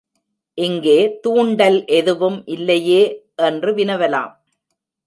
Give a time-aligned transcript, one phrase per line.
[0.57, 0.95] இங்கே
[1.21, 3.01] தூண்டல் எதுவும் இல்லையே
[3.35, 4.33] என்று வினவலாம்.